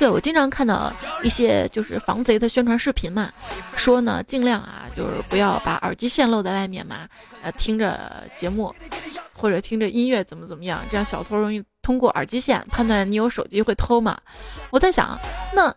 [0.00, 0.90] 对，我经常看到
[1.22, 3.30] 一些就是防贼的宣传视频嘛，
[3.76, 7.06] 说呢尽量啊，就是不要把耳机线露在外面嘛，
[7.42, 8.74] 呃，听着节目
[9.34, 14.18] 或者听着音乐怎么怎么样，这样小偷容易通过耳机线判断你有手机会偷嘛。
[14.70, 15.18] 我在想，
[15.54, 15.70] 那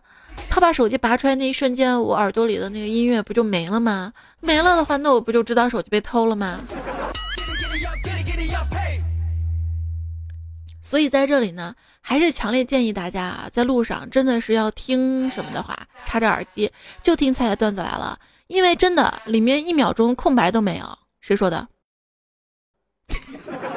[0.48, 4.10] 他把手机拔出来那一瞬间，我耳朵里的那个音乐不就没了吗？
[4.40, 6.60] 没了的话，那我不就知道手机被偷了吗？
[10.94, 15.76] 所以在这里呢，还是强烈建议大家啊，在路上真的是要听什么的话，
[16.06, 16.70] 插着耳机
[17.02, 20.96] 就听菜菜段子来了，因为真的里面一秒钟空白都没有。
[21.20, 21.66] 谁说的？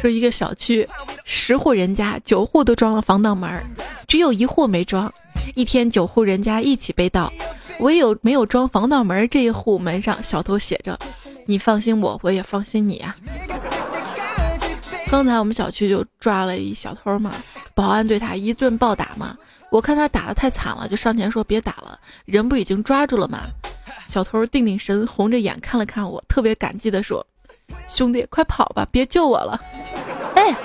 [0.00, 0.88] 说一个小区
[1.24, 3.62] 十户人家，九户都装了防盗门，
[4.08, 5.12] 只有一户没装。
[5.54, 7.30] 一天九户人家一起被盗，
[7.80, 10.98] 唯有没有装防盗门这一户门上小偷写着
[11.44, 13.14] ：“你放心我，我也放心你啊。”
[15.10, 17.30] 刚才我们小区就抓了一小偷嘛，
[17.74, 19.36] 保安对他一顿暴打嘛，
[19.70, 23.42] 我看他打的太惨了，就上前说别打了，人不已经抓住了吗？
[24.14, 27.26] 小偷定定神，红着眼看了看我，特别感激的说
[27.90, 29.60] ：“兄弟，快跑吧，别救我了。”
[30.36, 30.56] 哎。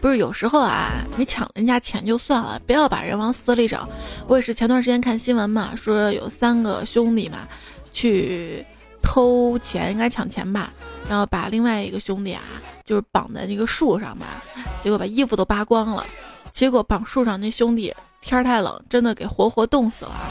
[0.00, 3.86] 不是有时候啊，你抢人家钱就算了，不要把人往死里整。
[4.26, 7.46] 我也是前段时间看新闻嘛，说有三个兄弟嘛，
[7.92, 8.64] 去
[9.02, 10.72] 偷钱，应该抢钱吧，
[11.06, 12.40] 然后把另外一个兄弟啊，
[12.82, 14.42] 就是绑在那个树上吧，
[14.82, 16.06] 结果把衣服都扒光了，
[16.50, 17.94] 结果绑树上那兄弟
[18.24, 20.30] 天儿太冷，真的给活活冻死了。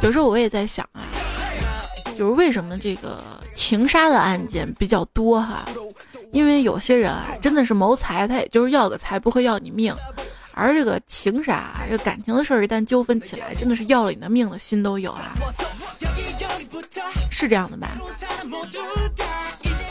[0.00, 1.04] 有时候我也在想啊。
[2.16, 3.22] 就是为什么这个
[3.54, 5.66] 情杀的案件比较多哈？
[6.32, 9.94] 因为有些人啊，真的是谋财，他也就是要个财，不会要你命；
[10.54, 15.28] 而这个情杀，这感情的事儿一旦纠纷起来，真的是要了你的命的心都有啊，
[17.30, 17.88] 是这样的吧？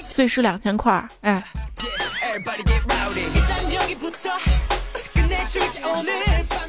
[0.04, 1.44] 碎尸两千块，哎。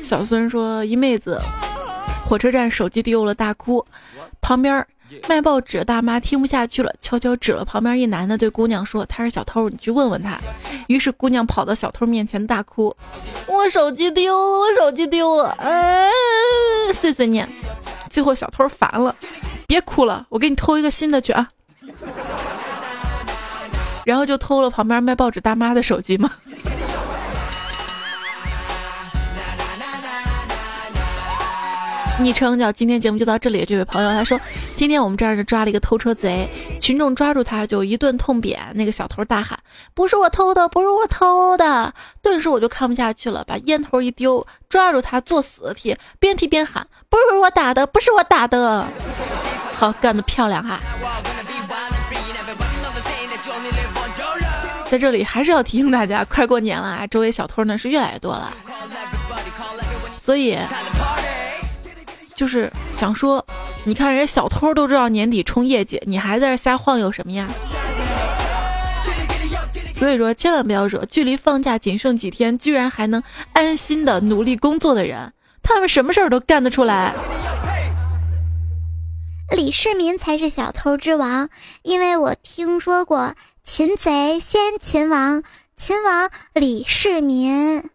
[0.03, 1.41] 小孙说，一妹子
[2.29, 3.85] 火车站手机丢了，大哭，
[4.41, 4.87] 旁边。
[5.29, 10.37] 卖报纸的大妈听不下去了，悄悄指了旁边一男的，对姑娘说：“他是小偷，你去问问他。”
[10.89, 12.95] 于是姑娘跑到小偷面前大哭
[13.47, 16.11] ：“我手机丢了，我手机丢了！”哎，
[16.93, 17.49] 碎碎念。
[18.11, 19.15] 最后小偷烦了
[19.69, 21.51] ：“别哭了，我给你偷一个新的去啊！”
[24.07, 26.31] 然后就偷了旁边卖报纸大妈的手机嘛。
[32.21, 34.41] 昵称叫今天节目就到这里，这位朋友他说，
[34.77, 36.49] 今天我们这儿抓了一个偷车贼，
[36.81, 39.59] 群众抓住他就一顿痛扁，那个小偷大喊
[39.93, 41.93] 不是我偷的，不是我偷的，
[42.23, 48.87] 顿时我就看不下去了，把烟头一丢，抓住他作死踢，边踢边喊不是我打的，不是我打的，
[49.75, 50.81] 好干得漂亮哈！
[54.89, 58.53] 在这里还是要提醒大家，快过年了啊，周围小偷呢是越来越多了，
[60.17, 60.59] 所以。
[62.35, 63.43] 就是想说，
[63.85, 67.49] 你看人家小偷都知道年底冲业绩，你还在这瞎晃悠什么呀？
[69.95, 73.23] 所以说，千万不要惹距离放假仅剩几天，居然还能
[73.55, 75.33] 安心的努力工作的人。
[75.63, 77.15] 他们什么事儿都干得出来。
[79.51, 81.49] 李世民才是小偷之王，
[81.83, 85.43] 因为我听说过擒贼先擒王，
[85.77, 87.89] 秦王李世民。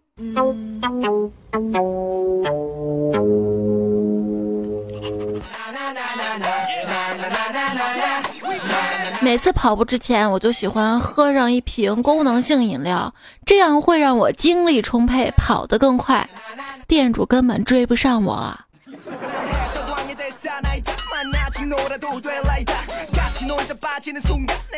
[9.21, 13.13] 每次跑步之前，我就喜欢喝上一瓶功能性饮料，
[13.45, 16.27] 这样会让我精力充沛，跑得更快。
[16.87, 18.57] 店主根本追不上我。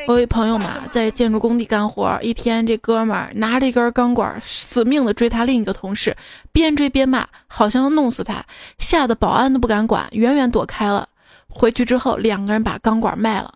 [0.07, 6.15] 我一朋友嘛，在建筑工地干活，一天这哥们儿拿着一根钢管，死命的追他另一个同事，
[6.51, 8.43] 边追边骂，好像要弄死他，
[8.77, 11.07] 吓得保安都不敢管，远远躲开了。
[11.47, 13.53] 回去之后，两个人把钢管卖了，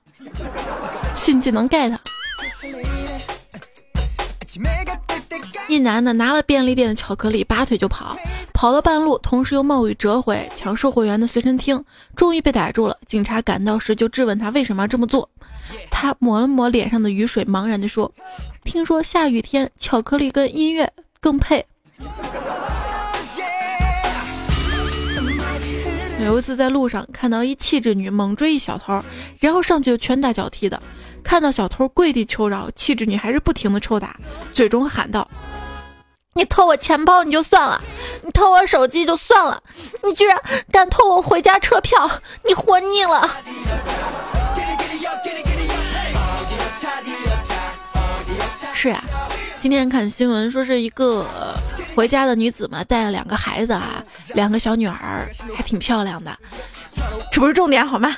[1.15, 1.97] 新技能 get。
[5.67, 8.17] 一男的拿了便利店的巧克力，拔腿就跑，
[8.53, 11.83] 跑到半路，同时又冒雨折回抢售货员的随身听，
[12.15, 12.97] 终于被逮住了。
[13.05, 15.29] 警察赶到时就质问他为什么要这么做，
[15.89, 18.11] 他抹了抹脸上的雨水，茫然地说
[18.63, 21.65] ：“听说下雨天巧克力跟音乐更配。”
[26.23, 29.01] 有一次在路上看到一气质女猛追一小偷，
[29.39, 30.81] 然后上去就拳打脚踢的。
[31.27, 34.15] 看到小偷跪地求饶，气质女还是不停的抽打，
[34.53, 35.27] 最终喊道
[36.33, 37.81] ：“你偷我钱包你就算了，
[38.23, 39.61] 你偷我手机就算了，
[40.03, 42.09] 你居然敢偷我回家车票，
[42.45, 43.29] 你活腻了！”
[48.73, 49.03] 是啊，
[49.59, 51.25] 今天看新闻说是一个。
[51.95, 54.03] 回家的女子嘛，带了两个孩子啊，
[54.35, 56.37] 两个小女儿，还挺漂亮的。
[57.31, 58.15] 这不是重点好吗？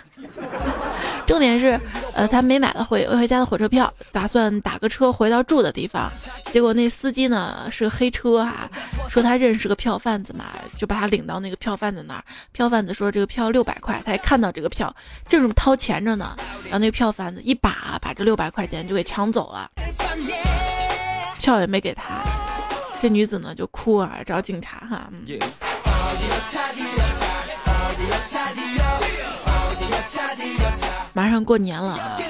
[1.26, 1.80] 重点是，
[2.14, 6.12] 呃，他没买了回回家的火车票，打算打个车回到住的地方。
[6.52, 8.70] 结果那司机呢是个黑车哈，
[9.08, 10.48] 说他认识个票贩子嘛，
[10.78, 12.24] 就把他领到那个票贩子那儿。
[12.52, 14.94] 票贩子说这个票六百块，他还看到这个票，
[15.30, 16.36] 正掏钱着呢。
[16.64, 19.72] 然后那个票贩子一把把这六百块钱就给抢走了，
[21.50, 22.04] 票也没给他。
[23.02, 25.10] 这女子呢就哭啊，找警察哈。
[31.14, 32.22] 马上过年了啊，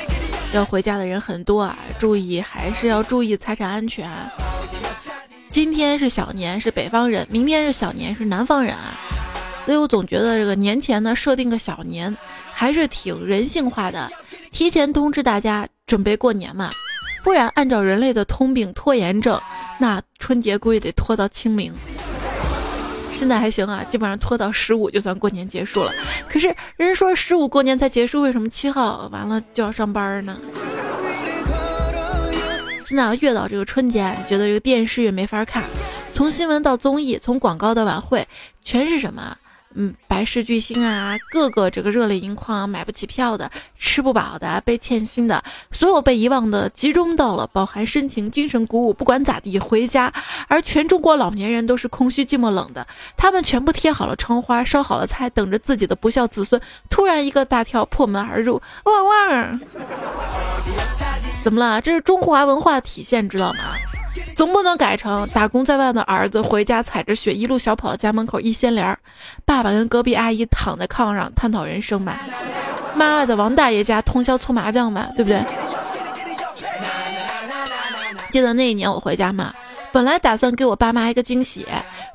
[0.54, 4.10] 要回家的人很多啊，注意还是要注意财产安全。
[5.52, 8.94] 今天是小年，是北方人；明天是小年，是南方人啊。
[9.66, 12.16] 所以我总觉得这个年前呢设定个小年
[12.54, 14.10] 还是挺人性化的，
[14.52, 16.70] 提前通知大家准备过年嘛。
[17.30, 19.39] 不然，按照人类的通病拖延症，
[19.78, 21.72] 那春节估计得拖到清明。
[23.13, 25.94] 现在还行啊，基本上拖到十五就算过年结束了。
[26.28, 30.36] 可是人说十五过年才结束，为什么七号完了就要上班呢？
[32.84, 35.63] 现在越到这个春节，你觉得这个电视也没法看，
[36.12, 38.28] 从新闻到综艺，从广告到晚会，
[38.63, 39.38] 全是什么？
[39.76, 50.12] 嗯，白事巨星啊，个个这个热泪盈眶，买不起票的，吃不饱的，被欠薪的，所有被遗忘的，集中到了饱含深情、精神鼓舞，不管咋地回家。
[50.48, 59.62] 而全中国老年人都是空虚、寂寞、冷的，他们全部贴好了窗花，烧好了菜，等着自己的不孝子孙突然一个大跳破门而入，汪汪！
[61.44, 61.80] 怎么了？
[61.80, 63.60] 这是中华文化体现，知道吗？
[64.36, 68.98] 总不能改成打工在外的儿子回家踩着雪一路小跑到家门口一掀帘儿，
[69.46, 72.20] 爸爸跟隔壁阿姨躺在炕上探讨人生吧，
[72.96, 75.44] 妈妈在王大爷家通宵搓麻将吧，对不对？
[78.32, 79.54] 记得那一年我回家嘛，
[79.92, 81.66] 本来打算给我爸妈一个惊喜，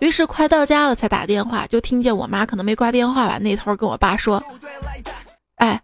[0.00, 4.42] 于是快到家了才打电话，就听见我妈可能没挂电话吧，那头跟我爸说
[5.56, 5.80] ：“哎，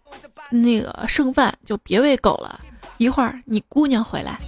[0.50, 2.60] 那个剩饭就别喂狗了，
[2.96, 4.38] 一会儿你姑娘回来。”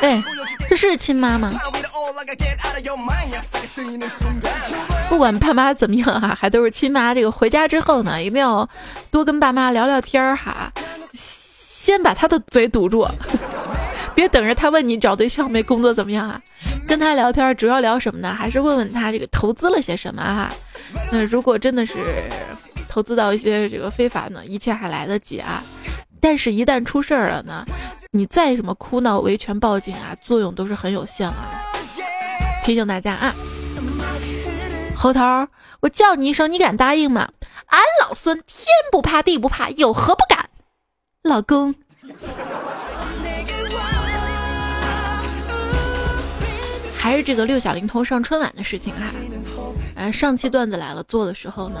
[0.00, 0.22] 哎，
[0.68, 1.52] 这是亲妈吗？
[5.08, 7.14] 不管爸妈怎么样哈，还都是亲妈。
[7.14, 8.68] 这个回家之后呢，一定要
[9.10, 10.72] 多跟爸妈聊聊天儿哈，
[11.12, 13.06] 先把他的嘴堵住，
[14.14, 16.40] 别等着他问你找对象没，工作怎么样啊？
[16.86, 18.34] 跟他聊天主要聊什么呢？
[18.34, 20.50] 还是问问他这个投资了些什么哈？
[21.12, 21.94] 那如果真的是
[22.88, 25.62] 投资到一些这个非法呢，一切还来得及啊。
[26.20, 27.64] 但是，一旦出事儿了呢？
[28.12, 31.62] 你再什么哭闹、维权、报警啊，作用都是很有限啊！
[32.64, 33.32] 提醒大家啊，
[34.96, 35.20] 猴头，
[35.78, 37.30] 我叫你一声，你敢答应吗？
[37.66, 40.50] 俺老孙天不怕地不怕，有何不敢？
[41.22, 41.72] 老公，
[46.98, 49.02] 还是这个六小龄童上春晚的事情哈。
[50.02, 51.78] 嗯，上期段子来了做的时候呢，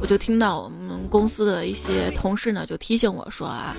[0.00, 3.74] 我就听到我们公司的一些同事呢就提醒我说啊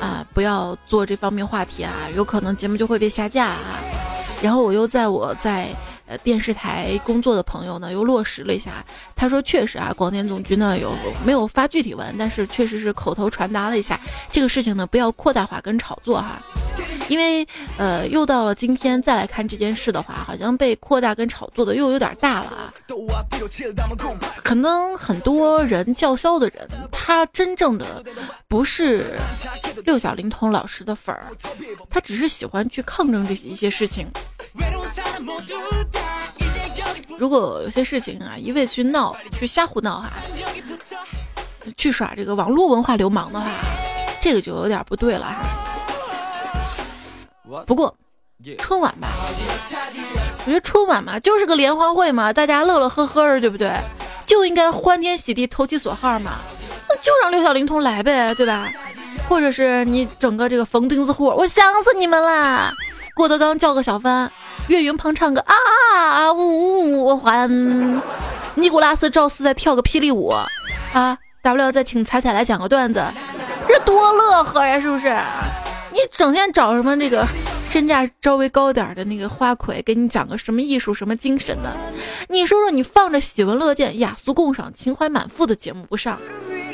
[0.00, 3.80] 啊不要做这方面话题啊，有可能节目就会被下架啊。
[4.40, 5.68] 然后我又在我在。
[6.06, 8.84] 呃，电视台工作的朋友呢，又落实了一下。
[9.16, 10.92] 他说，确实啊，广电总局呢有
[11.24, 13.98] 没有发具体文，但是确实是口头传达了一下
[14.30, 16.38] 这个事情呢，不要扩大化跟炒作哈。
[17.08, 17.46] 因为
[17.76, 22.72] 呃，又到了今天再来看这件事的话，好像被扩大跟炒作的又有点大了啊。
[24.42, 28.02] 可能很多人叫嚣的人，他真正的
[28.48, 29.18] 不是
[29.84, 31.26] 六小龄童老师的粉儿，
[31.90, 34.06] 他只是喜欢去抗争这些一些事情。
[37.18, 40.10] 如果有些事情啊，一味去闹、去瞎胡闹哈，
[41.76, 43.50] 去耍这个网络文化流氓的话，
[44.20, 45.63] 这个就有点不对了哈。
[47.66, 47.94] 不过
[48.58, 49.08] 春晚吧，
[50.44, 53.70] 我觉得春晚嘛就是个联欢会嘛，大家乐乐呵呵的，对不对？
[54.26, 56.38] 就应该欢天喜地、投其所好嘛，
[56.88, 58.68] 那就让六小龄童来呗，对吧？
[59.28, 62.72] 或者是你整个这个缝钉子户，我想死你们啦！
[63.14, 64.30] 郭德纲叫个小番，
[64.68, 67.48] 岳云鹏唱个啊呜呜呜还，
[68.56, 70.34] 尼古拉斯赵四再跳个霹雳舞，
[70.92, 73.02] 啊，大不了再请彩彩来讲个段子，
[73.68, 75.16] 这多乐呵呀，是不是？
[75.94, 77.24] 你整天找什么这个
[77.70, 81.72] 身价稍微高点的那个花魁，给你讲个什么艺术什么精神的？
[82.28, 86.18] 你说说，你放着喜闻乐见、雅俗共赏、情怀满腹的节目不上，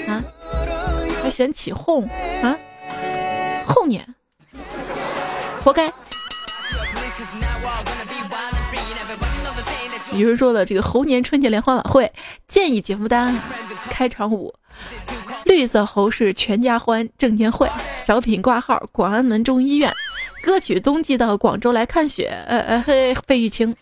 [0.09, 0.25] 啊，
[1.23, 2.09] 还嫌起哄
[2.43, 2.57] 啊？
[3.67, 4.15] 后年，
[5.63, 5.93] 活该。
[10.13, 12.11] 有人说了，这个猴年春节联欢晚会
[12.49, 13.39] 建议节目单
[13.91, 14.55] 开场舞：
[15.45, 17.71] 绿色猴是全家欢，证监会
[18.05, 19.93] 小品挂号广安门中医院，
[20.43, 23.75] 歌曲冬季到广州来看雪，呃呃嘿费玉清，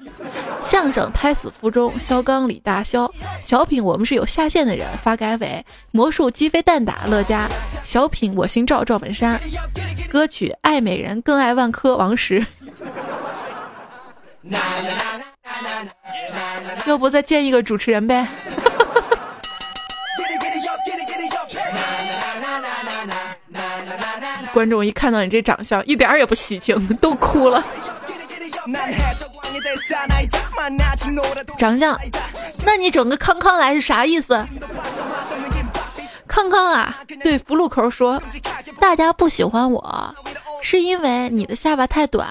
[0.60, 3.10] 相声胎死腹中肖钢李大霄，
[3.42, 7.48] 小品我们是有下线的人发改委，魔术鸡飞蛋打乐嘉，
[7.82, 9.40] 小品我姓赵赵本山，
[10.10, 12.44] 歌曲爱美人更爱万科王石。
[16.86, 18.26] 要不再建一个主持人呗？
[24.53, 27.64] 观众一看到你这长相，一点儿也不喜庆， 都哭了。
[31.59, 31.99] 长相？
[32.64, 34.46] 那你整个康康来是啥意思？
[36.26, 38.22] 康康啊，对福禄口说，
[38.78, 40.14] 大家不喜欢我，
[40.62, 42.28] 是因为你的下巴太短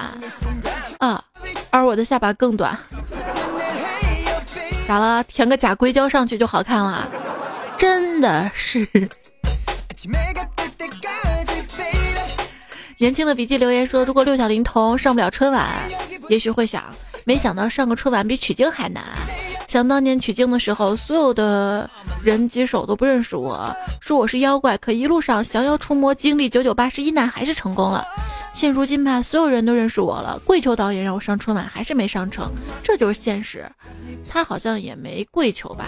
[0.99, 1.24] 啊。
[1.70, 2.78] 而我的下巴更短，
[4.88, 5.24] 咋了？
[5.24, 7.07] 填个假硅胶上去就好看了？
[7.78, 8.88] 真的是。
[13.00, 15.70] 年轻的笔记留言说：“如果六小龄童上不了春晚，
[16.30, 16.84] 也许会想，
[17.26, 19.04] 没想到上个春晚比取经还难。
[19.68, 21.88] 想当年取经的时候，所有的
[22.24, 23.72] 人机手都不认识我，
[24.02, 28.04] 说我是妖怪，可一路上降妖除魔，经历九九八十一难，还是成功了。”
[28.58, 30.41] 现如今吧，所有人都认识我了。
[30.43, 32.51] 跪求导演让我上春晚，还是没上成，
[32.82, 33.64] 这就是现实。
[34.28, 35.86] 他好像也没跪求吧，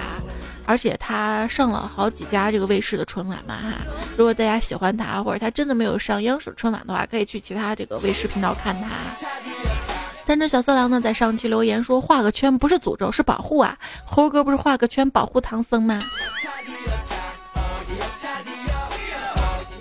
[0.67, 3.73] 而且他上了好几家这个卫视的春晚嘛哈。
[4.15, 8.89] 如果大家喜欢他，或者他真的没有上央视春晚的话，可以去其他这个卫视频道看他。
[10.27, 13.75] 单车小色狼呢，在上期留言说画个圈不是诅咒，是保护啊。
[14.05, 15.99] 猴哥不是画个圈保护唐僧吗？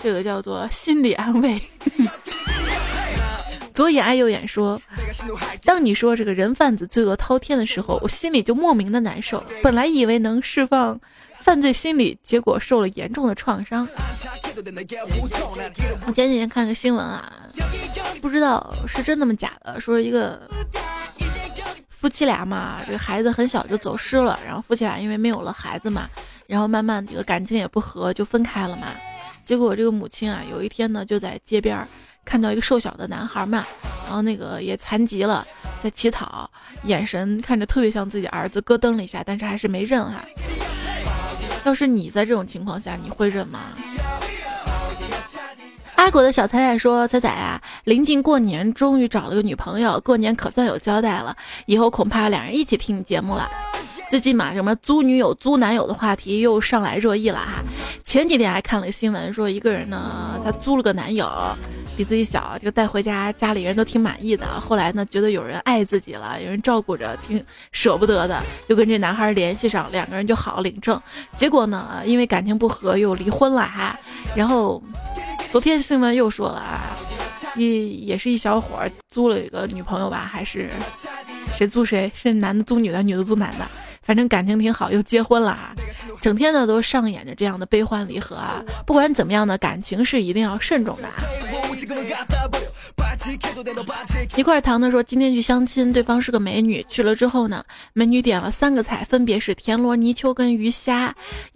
[0.02, 1.60] 这个叫做心理安慰。
[3.78, 4.82] 左眼爱右眼说
[5.62, 9.40] ：“当你说这个人贩子罪恶滔天的时候，我心里就莫名的难受。
[9.62, 11.00] 本来以为能释放
[11.38, 13.86] 犯罪心理，结果受了严重的创伤。”
[16.04, 17.32] 我前几天看个新闻啊，
[18.20, 20.42] 不知道是真的吗假的，说一个
[21.88, 26.10] 夫妻俩嘛，这个孩子很小就走失了，然后夫妻俩因为没有了孩子嘛，
[26.48, 28.88] 然后慢慢这个感情也不和，就分开了嘛。
[29.44, 31.86] 结果这个母亲啊，有一天呢，就在街边。
[32.28, 33.64] 看到一个瘦小的男孩嘛，
[34.04, 35.46] 然后那个也残疾了，
[35.80, 36.48] 在乞讨，
[36.82, 40.20] 眼神看着特别像自己儿子，咯噔了一下，但是还是没认哈。
[41.64, 43.60] 要是你在这种情况下，你会认吗？
[45.94, 53.48] 阿果的小彩彩说：“彩彩啊，临近过年，终于找了个女朋友，过年可算有交代了，以后恐怕两人一起听你节目了。”
[54.10, 57.62] 最近嘛，什么租女友、租男友的话题又上来热议了哈。
[58.04, 61.28] 前几天还看了个新闻，说一个人呢，他租了个男友，
[61.98, 64.46] 比自己小，就带回家，家里人都挺满意的。
[64.46, 71.02] 后来呢，觉得有人爱自己了，有人照顾着，挺舍不得的，就跟这男孩联系上，两个人就好领证。
[71.36, 73.98] 结果呢，因为感情不和又离婚了哈。
[74.36, 74.80] 然后
[75.50, 76.96] 昨天新闻又说了啊，
[77.56, 78.78] 一也是一小伙
[79.08, 80.70] 租了一个女朋友吧，还是
[81.56, 82.08] 谁租谁？
[82.14, 83.66] 是男的租女的，女的租男的。
[84.04, 85.74] 反正感情挺好，又结婚了啊，
[86.22, 88.62] 整天呢都上演着这样的悲欢离合啊。
[88.86, 91.14] 不管怎么样呢，感情是一定要慎重的啊。
[94.36, 96.84] 一块糖的说，今天去相亲，对方是个美女。
[96.88, 101.14] 去了之后呢，美女点了三个菜，分别是田螺、泥鳅跟鱼虾。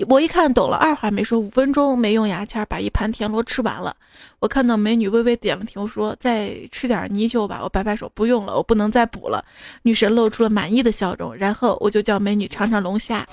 [0.08, 3.96] 我一看懂了，二话没说，五分钟没用牙签把一盘田螺吃完了。
[4.38, 7.60] 我看到美女微微点了头，说再吃点泥鳅吧。
[7.62, 9.44] 我摆摆手，不用了，我不能再补了。
[9.82, 13.26] 女神露出了满意的笑容，然后我就叫美女尝尝龙虾。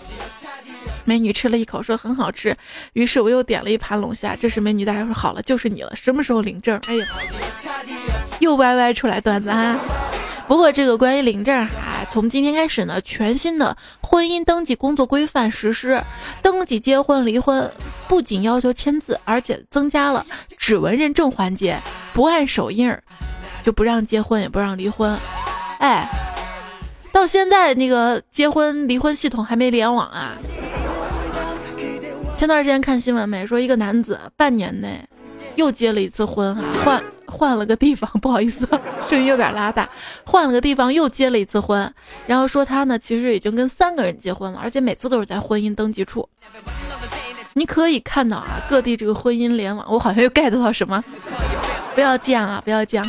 [1.09, 2.55] 美女吃了一口，说很好吃。
[2.93, 4.35] 于是我又点了一盘龙虾。
[4.35, 6.79] 这时美女大家说好了，就是你了，什么时候领证？
[6.85, 7.07] 哎呀，
[8.37, 9.75] 又歪歪出来段子啊！
[10.47, 15.99] 不过这个关于领证啊，从今天开始呢，全新的婚姻登记工作规范实施。
[16.43, 17.71] 登记结婚离婚
[18.07, 20.23] 不仅要求签字，而且增加了
[20.57, 21.81] 指纹认证环节，
[22.13, 23.01] 不按手印儿
[23.63, 25.17] 就不让结婚，也不让离婚。
[25.79, 26.07] 哎，
[27.11, 30.33] 到现在那个结婚离婚系统还没联网啊！
[32.39, 33.45] 前段时间看新闻没？
[33.45, 35.05] 说一个男子半年内
[35.55, 38.65] 又结了一次婚啊，换换了个地方， 不好意思，
[39.05, 39.89] 声音有点拉大，
[40.23, 41.93] 换了个地方又结了一次婚，
[42.27, 46.29] 然后说他呢其实已经跟三个人结婚了，而且每次都是在婚姻登记处。
[47.55, 51.03] 你可以看到啊，各地这个婚姻联网，我好像又 get 到什么？
[51.93, 53.05] 不要这样啊，不要这样，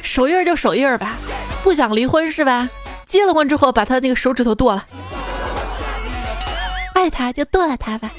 [0.00, 1.18] 手印就手印吧，
[1.62, 2.70] 不想离婚是吧？
[3.06, 4.86] 结了婚之后把他那个手指头剁了。
[7.00, 8.12] 爱他就剁了他吧。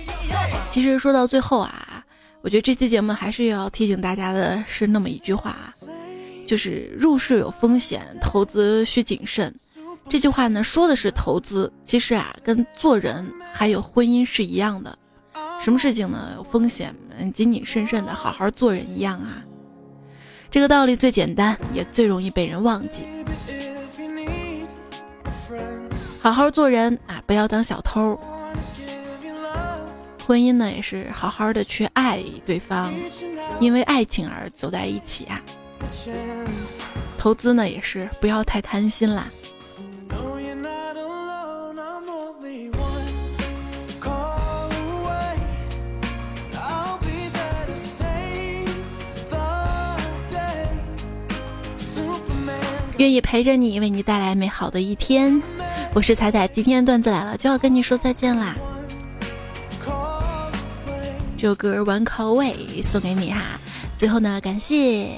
[0.71, 2.03] 其实说到最后啊，
[2.41, 5.55] 我觉得这期节目还是要提醒大家的是那么一句话，
[6.47, 9.53] 就是入市有风险，投资需谨慎。
[10.09, 13.23] 这句话呢说的是投资，其实啊跟做人
[13.53, 14.97] 还有婚姻是一样的。
[15.61, 19.43] 什么事情呢有风险，嗯谨谨慎慎的好好做人一样啊。
[20.49, 23.03] 这个道理最简单，也最容易被人忘记。
[26.19, 28.19] 好好做人啊，不要当小偷。
[30.31, 32.93] 婚姻呢，也是好好的去爱对方，
[33.59, 35.41] 因为爱情而走在一起啊。
[37.17, 39.29] 投资呢，也是不要太贪心啦。
[52.95, 55.43] 愿意陪着你，为你带来美好的一天。
[55.93, 58.55] 我是彩彩，今天段子来了，就要跟你说再见啦。
[61.41, 63.59] 这首歌《One Call Away》送给你哈。
[63.97, 65.09] 最后呢，感谢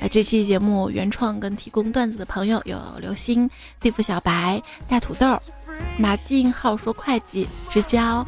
[0.00, 5.40] 呃这期节目原创跟提供段子的朋友有刘星、地府小白、大土豆、
[6.00, 8.26] 马静浩说会计、直交、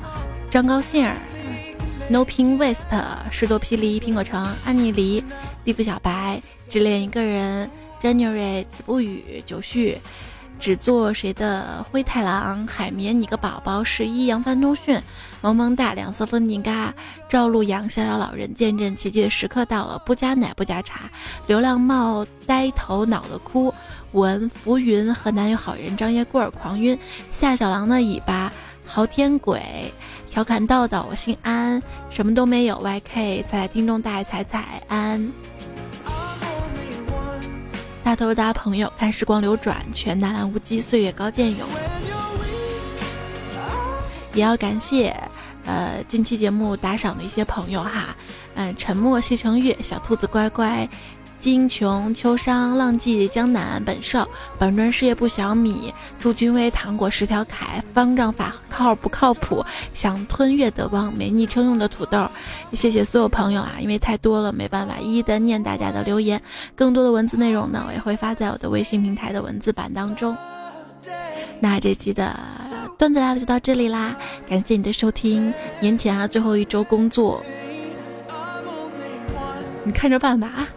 [0.49, 1.13] 张高兴、
[2.09, 2.87] No Pin West、
[3.33, 5.25] 士多霹雳、苹果城、安妮梨、
[5.65, 7.69] 地府小白、只恋一个人、
[8.01, 9.99] January、子不语、九旭。
[10.59, 12.67] 只做谁的灰太狼？
[12.67, 13.83] 海绵，你个宝宝！
[13.83, 15.01] 十一，扬帆通讯，
[15.41, 16.93] 萌萌哒，两色风景嘎，
[17.29, 21.03] 赵露阳，逍遥老人，见证奇迹的时刻到了，不加奶不加茶，
[21.47, 23.73] 流浪帽，呆头脑的哭，
[24.13, 26.99] 文浮云，河南有好人，张叶棍儿，狂晕，
[27.31, 28.53] 夏小狼的尾巴，
[28.85, 29.63] 嚎天鬼，
[30.27, 35.33] 调侃道道，我姓安，什么都没有，YK，在听众大爱彩彩安。
[38.05, 41.69] 大头大朋友，看时光流转，全纳兰无羁，岁月高渐勇。
[44.33, 45.15] 也要感谢，
[45.67, 48.17] 呃，近期节目打赏的一些朋友哈，
[48.55, 50.89] 嗯，沉默西城月，小兔子乖乖。
[51.39, 54.29] 金琼、秋商、浪迹、江南、本少、
[54.59, 59.65] 本专事业部小米、祝君威、糖果十条凯、方丈法靠不靠谱？
[59.95, 62.29] 想吞月德旺、没昵称用的土豆，
[62.73, 63.77] 谢谢所有朋友啊！
[63.81, 66.41] 因为太多了，没办法一一的念大家的留言。
[66.75, 70.37] 更多的文字内容呢，我也会发在我的微信平台的文字版当中。
[71.61, 72.39] 那这期的
[72.99, 74.17] 段子来了就到这里啦，
[74.49, 75.55] 感谢你的收听。
[75.79, 77.41] 年前啊，最后一周工作，
[79.85, 80.69] 你看着办吧啊！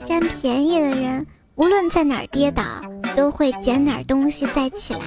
[0.00, 1.26] 占便宜的人，
[1.56, 2.62] 无论在哪儿跌倒，
[3.16, 5.00] 都会捡点东西再起来。